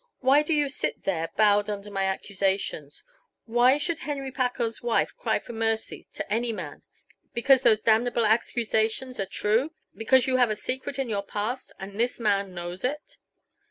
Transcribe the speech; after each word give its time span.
Why 0.21 0.41
do 0.41 0.51
you 0.51 0.67
sit 0.67 1.03
there 1.03 1.29
bowed 1.37 1.69
under 1.69 1.91
my 1.91 2.05
accusations? 2.05 3.03
Why 3.45 3.77
should 3.77 3.99
Henry 3.99 4.31
Packard's 4.31 4.81
wife 4.81 5.15
cry 5.15 5.37
for 5.37 5.53
mercy, 5.53 6.07
to 6.13 6.27
any 6.33 6.51
man? 6.51 6.81
Because 7.35 7.61
those 7.61 7.81
damnable 7.81 8.25
accusations 8.25 9.19
are 9.19 9.27
true? 9.27 9.73
Because 9.93 10.25
you 10.25 10.37
have 10.37 10.49
a 10.49 10.55
secret 10.55 10.97
in 10.97 11.07
your 11.07 11.21
past 11.21 11.71
and 11.79 11.99
this 11.99 12.19
man 12.19 12.55
knows 12.55 12.83
it?" 12.83 13.17